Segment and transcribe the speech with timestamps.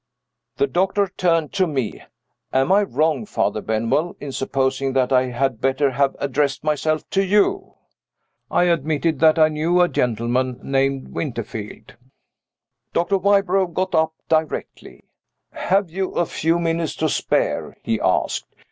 [0.57, 2.01] The doctor turned to me.
[2.51, 7.23] "Am I wrong, Father Benwell, in supposing that I had better have addressed myself to
[7.23, 7.75] you?"
[8.49, 11.97] I admitted that I knew a gentleman named Winterfield.
[12.93, 13.19] Dr.
[13.19, 15.03] Wybrow got up directly.
[15.51, 18.47] "Have you a few minutes to spare?" he asked.